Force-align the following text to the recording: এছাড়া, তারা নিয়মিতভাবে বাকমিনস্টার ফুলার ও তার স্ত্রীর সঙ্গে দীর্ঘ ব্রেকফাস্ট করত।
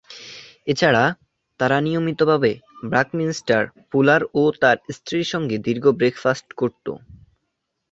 এছাড়া, 0.67 1.03
তারা 1.59 1.77
নিয়মিতভাবে 1.81 2.51
বাকমিনস্টার 2.91 3.61
ফুলার 3.89 4.21
ও 4.33 4.51
তার 4.61 4.77
স্ত্রীর 4.97 5.27
সঙ্গে 5.33 5.55
দীর্ঘ 5.67 5.85
ব্রেকফাস্ট 5.99 6.47
করত। 6.53 6.85